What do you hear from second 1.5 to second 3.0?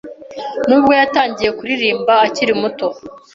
kuririmba akiri muto